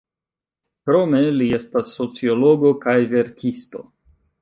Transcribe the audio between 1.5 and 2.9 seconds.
estas sociologo